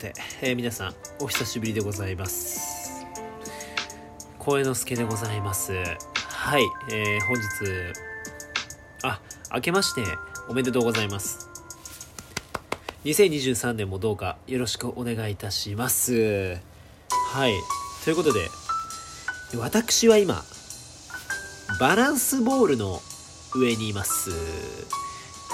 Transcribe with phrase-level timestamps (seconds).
[0.00, 3.06] て、えー、皆さんお久しぶりでございます。
[4.38, 5.72] 声之助でございます。
[5.72, 7.92] はい、えー、本日
[9.02, 9.20] あ
[9.54, 10.02] 明けまして
[10.48, 11.48] おめでとうございます。
[13.04, 16.58] 2023年もどうかよろしくお願いいたします。
[17.10, 17.52] はい
[18.04, 18.48] ということで
[19.58, 20.42] 私は今
[21.78, 23.00] バランスボールの
[23.54, 24.30] 上にいます。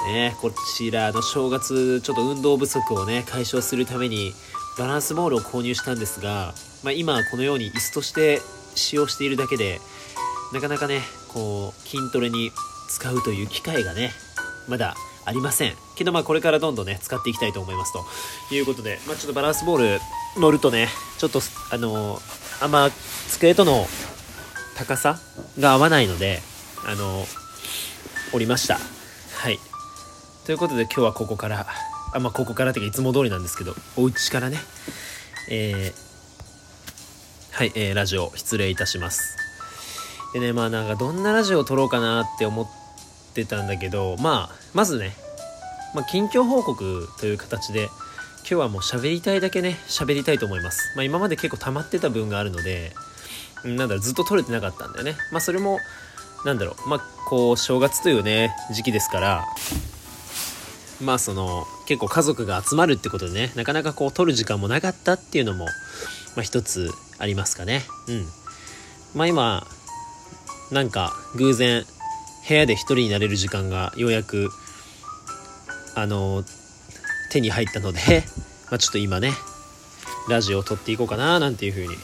[0.07, 4.33] ね、こちらの正月、ちょっと運動不足をね、解消するために、
[4.79, 8.41] バランスボールを購入したんですが、まあ、今このように椅子として
[8.75, 9.81] 使用しているだけで、
[10.53, 12.53] なかなかね、こう、筋トレに
[12.89, 14.13] 使うという機会がね、
[14.69, 15.75] まだありません。
[15.97, 20.01] けどまあこれからどんどんね、使っていきたいと思いますということで、まあちょっとバランスボール
[20.41, 20.89] 乗るとね、
[21.19, 21.41] ちょっと、
[21.73, 22.91] あのー、あんま
[23.29, 23.87] 机との
[24.77, 25.19] 高さ
[25.59, 26.43] が合わないので、
[26.85, 27.27] あのー、
[28.33, 28.79] 降りました。
[30.47, 31.67] ということで今日はここから
[32.15, 34.59] あまあここからっていうかいつも通りなんですけどお家からね
[35.51, 35.93] えー、
[37.51, 39.37] はい、えー、ラジオ失礼いたします。
[40.33, 42.67] でねまあなんかどんなラジオを撮ろうかなって思っ
[43.35, 45.17] てたんだけどまあまずね、
[45.95, 47.87] まあ、近況報告という形で
[48.39, 50.93] 今日はもう喋りたいだけね喋りたいと思います。
[50.95, 52.93] まあ今まで結構溜まってた分があるので
[53.65, 55.17] なんだろうずっと撮れてなかったんだよね。
[55.33, 55.81] まあそれも
[56.45, 59.45] なんだろうまあこう正月というね時期ですから
[61.03, 65.71] まあその結構家族が集まるってことでねなかなかこう撮る時間もなかったっていうのも、ま
[66.39, 67.83] あ、一つありますかね。
[68.09, 68.27] うん。
[69.15, 69.67] まあ今
[70.71, 71.85] なんか偶然
[72.49, 74.51] 部屋で一人になれる時間がようやく
[75.95, 76.45] あの
[77.31, 78.25] 手に入ったので
[78.71, 79.33] まあちょっと今ね
[80.29, 81.97] ラジオを撮っていこうかななんていうふうに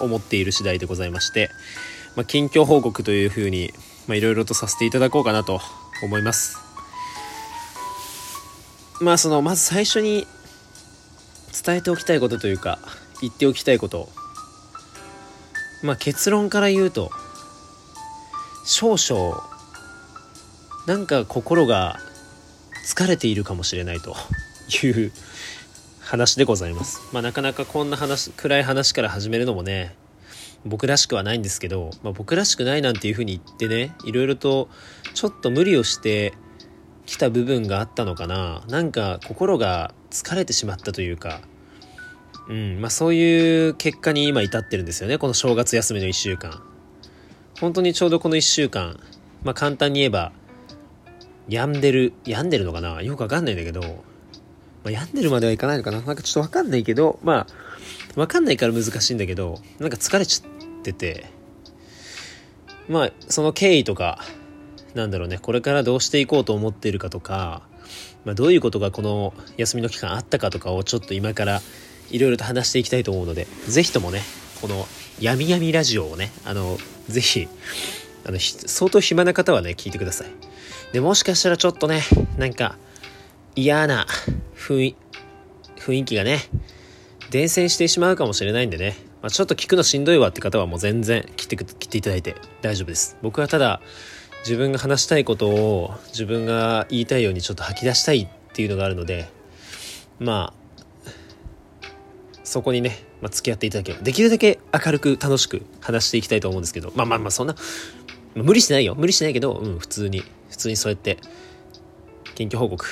[0.00, 1.50] 思っている次第でございまして、
[2.16, 3.72] まあ、近況報告というふうに
[4.08, 5.60] いろいろとさせていただこうかなと
[6.02, 6.63] 思います。
[9.00, 10.26] まあそのまず最初に
[11.64, 12.78] 伝えておきたいことというか
[13.20, 14.08] 言っておきたいこと。
[15.82, 17.10] まあ結論から言うと
[18.64, 19.42] 少々
[20.86, 21.98] なんか心が
[22.86, 24.16] 疲れているかもしれないと。
[24.68, 25.12] いう
[26.00, 27.00] 話でございます。
[27.12, 29.94] まあなかなかこんな話暗い話から始めるのもね
[30.64, 34.68] 僕らしくはないんですけど、まあ、僕らしくないなんていうふうに言ってねいろいろと
[35.14, 36.34] ちょっと無理をして
[37.06, 38.62] 来た部分があったのかな。
[38.68, 41.40] なんか心が疲れてしまったというか。
[42.48, 42.80] うん。
[42.80, 45.18] まあそういう結果に今至ってるんですよね。
[45.18, 46.62] この正月休みの1週間。
[47.60, 48.98] 本当にちょうどこの1週間。
[49.42, 50.32] まあ簡単に言えば
[51.48, 53.02] 病んでる病んでるのかな。
[53.02, 53.86] よくわかんないんだけど、ま
[54.86, 56.00] あ、病んでるまではいかないのかな。
[56.00, 57.18] なんかちょっとわかんないけど。
[57.22, 57.46] まあ
[58.16, 59.60] わかんないから難しいんだけど。
[59.78, 61.26] なんか疲れちゃってて。
[62.88, 64.20] まあその経緯とか
[64.94, 67.62] なんだろうねこれからどうしていこうと思っているかとか、
[68.24, 71.60] まあ、どういうことがこの休みの期間あったかとかをちょっと今から
[72.10, 74.22] いろいろと話していきたいと思うので是非ともね
[74.60, 74.86] この
[75.20, 76.78] 「やみやみラジオ」をねあの
[77.08, 77.48] 是非
[78.26, 80.28] あの相当暇な方はね聞いてください。
[80.92, 82.02] でもしかしたらちょっとね
[82.38, 82.78] なんか
[83.56, 84.06] 嫌な
[84.56, 84.94] 雰
[85.86, 86.40] 囲気がね
[87.30, 93.16] 伝染してしまうかもしれないんでね、まあ、ちょっと聞くのしんどいわって方はもう全然切って切っていただいて大丈夫です。
[93.22, 93.80] 僕はただ
[94.44, 99.26] 自分が話したいことを自分が言いたいようにちょっと吐き出したいっていうのがあるので
[100.18, 100.64] まあ
[102.44, 107.56] そこにね、まあ、付き合っていただければできるだけ明るく楽しく話していきたいと思うんですけどまあまあまあそんな、
[108.34, 108.94] 無理してないよ。
[108.94, 111.18] 無理してないけど、うん、普通に普通にそうやって
[112.34, 112.86] 近況報告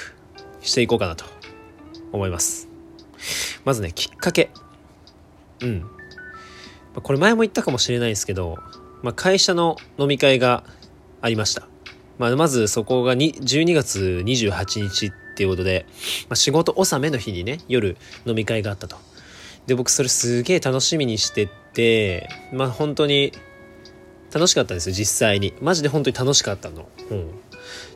[0.62, 1.24] していこうかなと
[2.12, 2.68] 思います。
[3.64, 4.50] まずねきっかけ。
[5.60, 5.88] うん、ま
[6.96, 8.56] あ、これ前も言ったかもしれないですけど、
[9.02, 10.64] まあ、会社の飲み会が
[11.22, 11.66] ありました。
[12.18, 15.86] まあ、まずそこが12月28日っていうことで、
[16.28, 17.96] まあ、仕事納めの日にね、夜
[18.26, 18.96] 飲み会があったと。
[19.66, 23.32] で、僕それすげえ楽しみにしてて、まあ本当に
[24.32, 25.54] 楽しかったんですよ、実際に。
[25.60, 26.88] マジで本当に楽しかったの。
[27.10, 27.26] うん。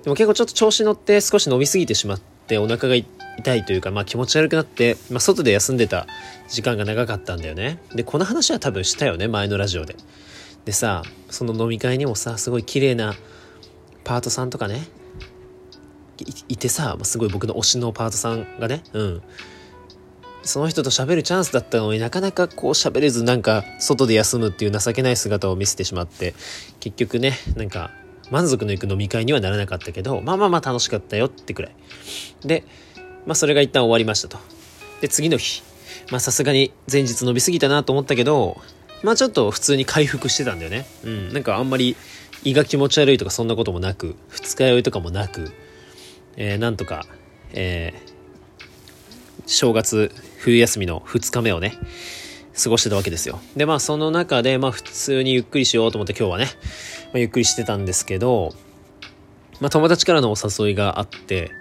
[0.02, 6.06] でも結構ちょっと調子乗って少し飲みすぎてしまってお腹が痛いというか、まあ気持ち悪くなって、まあ外で休んでた
[6.48, 7.80] 時間が長かったんだよね。
[7.94, 9.96] で、この話は多分したよね、前のラジオで。
[10.66, 13.14] でさその飲み会にもさすごい綺麗な
[14.04, 14.86] パートさんとかね
[16.48, 19.22] いてさすごい僕の推しのパートさんがねうん。
[20.42, 26.34] その人と喋るチャンスだったのになかなかこう喋れずなんか外で休むっていう情けない姿を見せてしまって
[26.78, 27.90] 結局ねなんか
[28.30, 31.76] 満足のいく飲み会にはならなかったけどまあまあまあ楽しかったよってくらい。
[32.44, 32.64] で
[33.26, 34.38] まあそれが一旦終わりましたと。
[35.00, 35.62] で次の日。
[36.10, 38.60] まあさすがに前日伸びすぎたなと思ったけど
[39.06, 40.84] まあちょっと普通に回復してたんだよね。
[41.04, 41.32] うん。
[41.32, 41.94] なんかあんまり
[42.42, 45.52] 胃が気持ち悪いとかそんなこともなく、二日酔いとかもなく、
[46.36, 47.06] えー、なんとか、
[47.52, 51.74] えー、正月冬休みの2日目をね、
[52.60, 53.38] 過ごしてたわけですよ。
[53.56, 58.54] で、まあその中で、まあ普通にゆっくりしようと思って今日はね、まあ、ゆっくりしてたんですけど、
[59.60, 61.52] まあ友達からのお誘いがあって、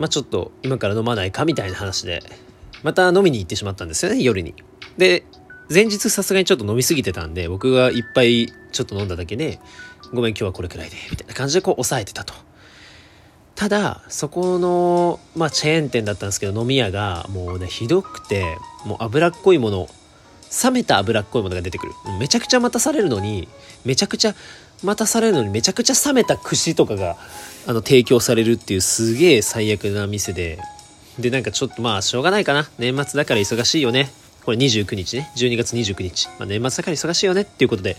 [0.00, 2.24] まあちょっと今から飲まないかみたいな話で、
[2.82, 4.56] また飲みに行ってしまったんですよね、夜に。
[4.98, 5.24] で、
[5.72, 9.60] 前日さすがにちょっと飲みすぎてたんで、僕がいっぱいちょっと飲んだだけで、
[10.12, 12.34] ごめん今日はこれくらいで、みたいな感じでこう抑えてたと。
[13.54, 19.88] ただ、そこの、まあチェーン店だったんですけど、飲み屋がもうね、ひどくて、もう脂っこいもの、
[20.64, 21.92] 冷めた脂っこいものが出てくる。
[22.18, 23.46] めちゃくちゃ待たされるのに、
[23.84, 24.34] めちゃくちゃ
[24.82, 27.16] 待たされるのに、めちゃくちゃ冷めた串とかが、
[27.68, 30.58] あの、提供されるっていうすげえ最悪な店で、
[31.20, 32.68] で、なんかちょっとまあ、しょうがないかな。
[32.78, 34.10] 年末だから忙しいよね。
[34.44, 35.30] これ29日ね。
[35.36, 36.28] 12月29日。
[36.38, 37.96] まあ、年末だから忙しいよねっていうことで、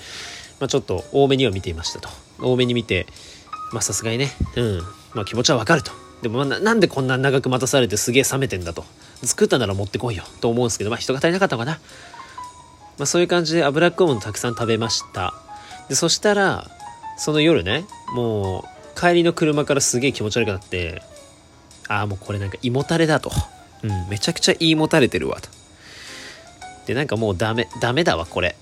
[0.60, 2.10] まあ、ちょっと多めには見ていましたと。
[2.40, 3.08] 多めに見て、
[3.72, 4.78] まあさすがにね、うん、
[5.14, 5.92] まあ気持ちはわかると。
[6.22, 8.86] でもななんでこんな長く待たされてすげえ冷めてんだと。
[9.24, 11.80] 作ったなら持ってこいよと思うんですけど、まあ人が足りなかったのかな。
[12.98, 15.34] まあそういう感じで脂っこいものたくさん食べました。
[15.90, 16.70] で、そしたら、
[17.18, 18.66] その夜ね、も
[18.96, 21.02] う帰りの車からすげえ気持ち悪くなって、
[21.88, 23.32] ああ、もうこれなんか胃もたれだと。
[23.84, 25.50] うん、めちゃくちゃ胃もたれてるわと。
[26.86, 28.56] で、なんかもうダメ、ダメだわ、これ。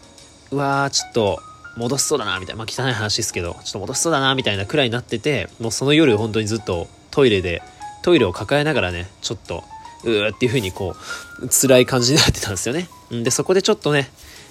[0.51, 1.39] うわー、ちょっと、
[1.77, 2.63] 戻しそうだな、みたいな。
[2.63, 7.61] まあ汚い話ですけど、ちょっと戻しそうだな、みたいなくらいになってて、もうその夜本当にずっとトイレで、
[8.01, 9.63] トイレを抱えながらね、ちょっと、
[10.03, 10.95] うーっていう風にこ
[11.41, 12.89] う、辛い感じになってたんですよね。
[13.11, 14.09] で、そこでちょっとね、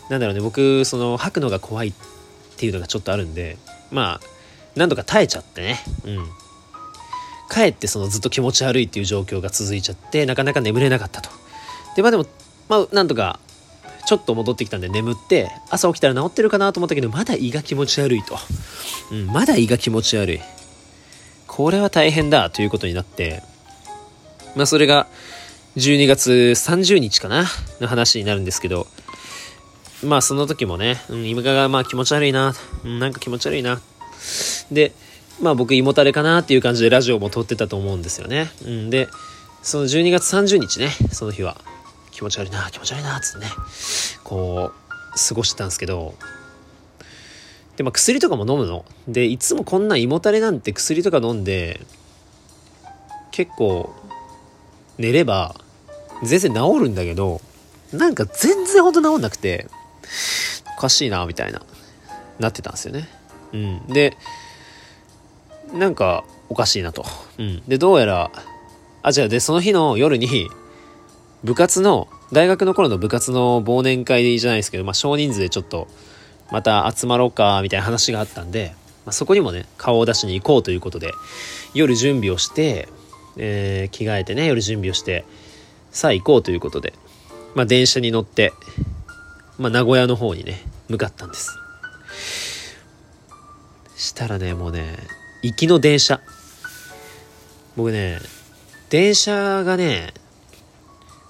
[0.08, 1.92] なんだろうね、僕、その、吐くのが怖いっ
[2.56, 3.58] ていうのがちょっとあるんで、
[3.90, 4.26] まあ、
[4.76, 6.26] 何度か耐えちゃってね、うん。
[7.50, 11.30] 帰ってそのずっと気持ち悪いっていう状況が続いちゃって、なかなか眠れなかったと。
[11.96, 12.26] で、まあでも、
[12.68, 13.40] まあ、なんとか
[14.08, 18.38] ちょっと戻ってきたんで眠って、朝起きたら治ってるかなと思ったけど、まだ胃が気持ち悪いと。
[19.12, 20.40] うん、まだ胃が気持ち悪い。
[21.46, 23.42] これは大変だということになって、
[24.56, 25.08] まあそれが
[25.76, 27.44] 12月30日かな
[27.82, 28.86] の話になるんですけど、
[30.02, 32.54] まあその時もね、うん、今がまあ気持ち悪いな、
[32.86, 33.78] うん、なんか気持ち悪いな。
[34.72, 34.92] で、
[35.42, 38.50] まあ僕胃もたれかなっていう感じでラジオも撮ってたと思うんですよね。
[38.64, 39.06] うん、で、
[39.60, 41.58] その12月30日ね、その日は。
[42.18, 43.52] 気持ち悪いな気持ち悪いなっつってね。
[44.24, 46.14] こう過ごしてたんですけど。
[47.76, 48.84] でまあ薬とかも飲むの。
[49.06, 51.80] でいつもこんな胃もたれなんて薬とか飲んで
[53.30, 53.94] 結構
[54.98, 55.54] 寝れば
[56.24, 57.40] 全然治るんだけど
[57.92, 59.68] なんか全然ほんと治んなくて
[60.76, 61.62] おかしいなみたいな
[62.40, 63.08] なってたんですよね。
[63.52, 63.86] うん。
[63.86, 64.16] で
[65.72, 67.04] なんかおかしいなと。
[67.38, 67.62] うん。
[67.68, 68.30] で、どうやら、
[69.02, 70.48] あ、じゃあで、その日の夜に、
[71.44, 75.88] 部活の、大学の頃の部活の忘年会じゃないですけど、まあ、少人数でちょっと、
[76.50, 78.74] また集まろうか、みたいな話があったんで、
[79.04, 81.12] まあ、そこにもね、顔を出しに行こうということで、
[81.74, 82.88] 夜準備をして、
[83.36, 85.24] えー、着替えてね、夜準備をして、
[85.90, 86.92] さあ行こうということで、
[87.54, 88.52] まあ、電車に乗って、
[89.58, 91.56] まあ、名古屋の方にね、向かったんです。
[93.96, 94.96] したらね、もうね、
[95.42, 96.20] 行きの電車。
[97.76, 98.18] 僕ね、
[98.90, 100.12] 電車がね、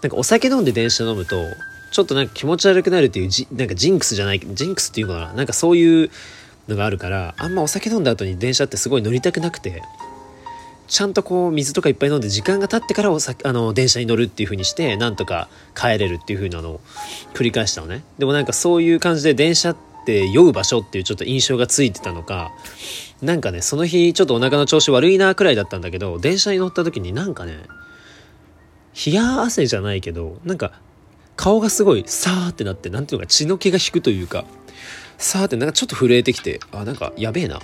[0.02, 1.44] なんかお酒飲んで電車飲むと、
[1.90, 6.10] ちょっとなんか気持ち悪くなるっていうじ、なんかジンクスじゃない、ジンクスっていうかな、なんかそういう
[6.68, 9.82] のがあるから、あんまお酒飲んだ後に電車ってすごい乗りたくなくて、
[10.88, 16.80] ちゃんとこう水とかいっぱい飲んで時間が経ってからお酒あの電車に乗るっていう風にしてなんとか帰れるっていう風なのを
[17.34, 18.02] 繰り返したのね。
[18.18, 19.76] でもなんかそういう感じで電車っ
[20.06, 22.50] て酔う場所っていうちょっと印象がついてたのか
[23.20, 27.58] なんかねその日ちょっとお腹の調子悪いなくらいだったんだけど電車に乗った時になんかね
[29.06, 30.72] 冷や汗じゃないけど、なんか、
[31.36, 34.44] 顔がすごい、さーってなって、なんていうのか、血の気が引くというか、
[35.18, 37.60] さーってなんかちょっと震えてきて、あ、なんか、やべえな。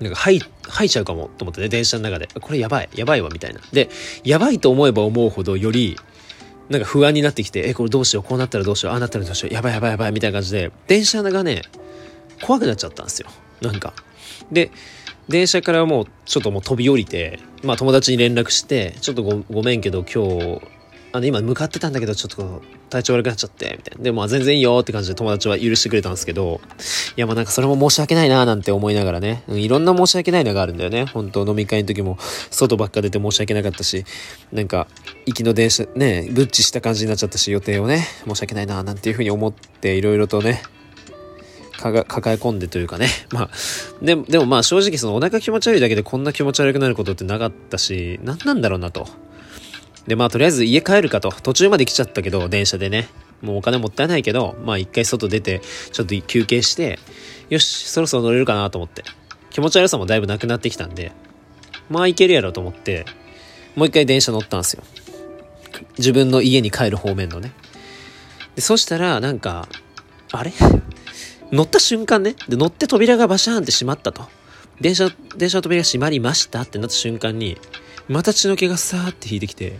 [0.00, 2.28] なんか吐い、吐いちゃうかもと思ってね、電車の中で。
[2.40, 3.60] これやばい、やばいわ、みたいな。
[3.72, 3.88] で、
[4.24, 5.96] やばいと思えば思うほど、より、
[6.68, 11.62] なんか不安になってきて、え、これどうしよう、こうなったらどうしよう、ああなったらどうしよう、やばいやばいやばい、みたいな感じで、電車がね、
[12.42, 13.28] 怖くなっちゃったんですよ。
[13.60, 13.94] なんか。
[14.50, 14.72] で、
[15.28, 20.60] 電車からもうちょっともう飛び降りて、まあ友達に連絡して、ちょっとごごめんけど今日、
[21.12, 24.02] あの今向かってたんだけどちょっと体調悪くなっちゃって、みたいな。
[24.02, 26.60] で、まあ全然いいよって感じで友達は許してくれたんですけど、
[27.16, 31.06] いやまあなんかそれも申し訳ないななんて思いながらね、うん、いろんな申し訳ないのがあるんだよね。
[31.06, 32.18] 本当飲み会の時も
[32.50, 34.04] 外ばっか出て申し訳なかったし、
[34.52, 34.88] なんか
[35.26, 40.62] 行きの電車ね、ブッチした感じになっちゃったし予定をね、申し訳ないななんていうふうに思っていろいろとね、
[41.92, 43.08] 抱え込んでというかね。
[43.32, 43.50] まあ、
[44.02, 49.08] ででもまあ正直そのお腹気持ち悪いだけでこんな気持ち悪くなることってなかったし、何なんだろうなと。
[50.06, 51.30] でまあとりあえず家帰るかと。
[51.30, 53.08] 途中まで来ちゃったけど、電車でね。
[53.42, 55.60] もうお金もったいないけど、まあ一回外出て、
[55.92, 56.98] ちょっと休憩して、
[57.50, 59.04] よし、そろそろ乗れるかなと思って。
[59.50, 61.12] 気持ち悪さもだいぶなくなってきたんで、
[61.90, 63.04] まあ行けるやろと思って、
[63.76, 64.82] もう一回電車乗ったんですよ。
[65.98, 67.52] 自分の家に帰る方面のね。
[68.54, 69.68] で、そしたら、なんか、
[70.32, 70.52] あれ？
[71.54, 72.34] 乗った瞬間ね。
[72.48, 74.24] で、乗って扉がバシャーンって閉まったと。
[74.80, 77.58] 電車、電車の扉が閉まりましたってなった瞬間に、
[78.08, 79.78] また血の気がさーって引いてきて、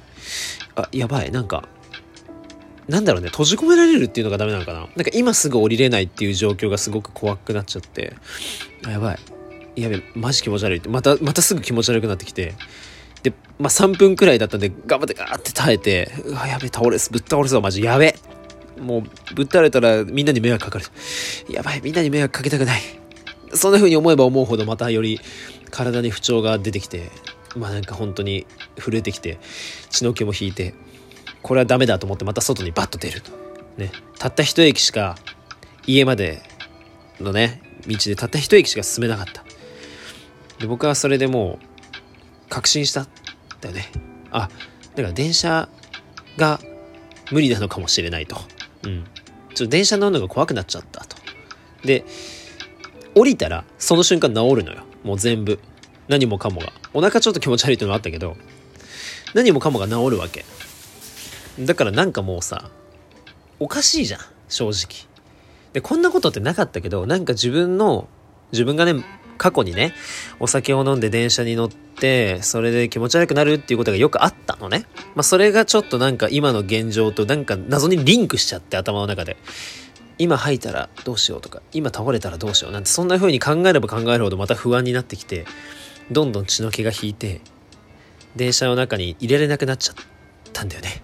[0.76, 1.69] あ、やばい、なんか、
[2.88, 4.81] なんだろうね、閉じ込められるっていうのがダメなのかな。
[4.81, 8.14] なんか今すぐ降りれないっていう状況がすごく怖くなっちゃって、
[8.87, 9.19] あやばい。
[9.75, 12.54] やべ、マジ気持ち悪いって、また、またすぐ気持ち悪くなってきて、
[13.25, 18.14] で、まあ、3分くらいだったんで、頑張ってガーって耐えて、うわ、やべ、倒れす、ぶっ倒れそう、マジ、やべ。
[18.81, 20.87] もう、ぶっ倒れたらみんなに迷惑かかる。
[21.49, 22.81] やばい、みんなに迷惑かけたくない。
[23.54, 25.21] そんな風に思えば思うほどまたより
[25.71, 27.11] 体に不調が出てきて、
[27.57, 29.38] まあなんか本当に震えてきて、
[29.90, 30.75] 血の気も引いて、
[31.43, 33.31] これはダメだと思ってまた外にバッと出ると。
[33.76, 33.93] ね。
[34.19, 35.16] たった一駅しか、
[35.87, 36.43] 家まで
[37.21, 39.45] のね、道でたった一駅しか進めなかった。
[40.59, 43.09] で、僕はそれでもう、確信したん
[43.61, 43.90] だよね。
[44.31, 44.49] あ、
[44.95, 45.69] だから電車
[46.37, 46.61] が
[47.31, 48.37] 無理なのかもしれないと。
[48.85, 49.05] うん。
[49.55, 51.17] ちょっと電車乗るのが怖くなっちゃったと。
[51.85, 52.05] で、
[53.14, 54.83] 降りたらその瞬間治るのよ。
[55.03, 55.59] もう全部。
[56.09, 56.73] 何もかもが。
[56.93, 58.37] お腹ちょっと気持ち悪いっていうのもあったけど、
[59.35, 60.45] 何もかもが治るわけ。
[61.59, 62.71] だからなんかもうさ、
[63.59, 64.21] おかしいじゃん。
[64.49, 65.09] 正直。
[65.73, 68.09] で、こんなことってなかったけど、なんか自分の、
[68.53, 69.03] 自分がね、
[69.38, 69.95] 過去にね、
[70.41, 74.87] お酒を飲んで電車に乗って、それで気持ち悪くなるっていうことがよくあったのね。
[75.14, 79.37] まあ、それがちょっとなんか今の現状となんか謎にリンクしちゃって頭の中で。
[80.17, 85.45] 今吐いたらどうしようとか、今倒れたらどうしようなんてそんな風に考えれば考えるほどまた不安になってきて、
[86.11, 87.41] どんどん血の気が引いて、
[88.37, 89.97] 電車の中に入れれなくなっちゃっ
[90.53, 91.03] たんだよね。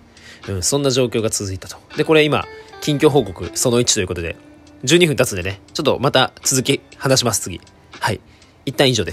[0.49, 1.77] うん、そんな状況が続いたと。
[1.97, 2.47] で、これ今、
[2.81, 4.37] 近況報告その1ということで、
[4.85, 7.61] 12分経つんでね、ちょっとまた続き話します、次。
[8.01, 8.21] はい。
[8.65, 9.09] 一旦以上です。